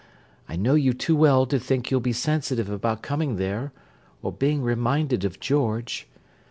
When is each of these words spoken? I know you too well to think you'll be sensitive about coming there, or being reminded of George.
I 0.49 0.55
know 0.55 0.73
you 0.73 0.93
too 0.93 1.15
well 1.15 1.45
to 1.45 1.59
think 1.59 1.91
you'll 1.91 1.99
be 1.99 2.11
sensitive 2.11 2.71
about 2.71 3.03
coming 3.03 3.35
there, 3.35 3.71
or 4.23 4.31
being 4.31 4.63
reminded 4.63 5.23
of 5.23 5.39
George. 5.39 6.07